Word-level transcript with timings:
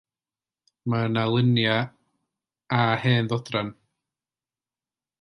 Mae 0.93 1.09
yno 1.09 1.25
luniau 1.33 1.83
a 2.79 2.81
hen 3.05 3.31
ddodrefn. 3.31 3.73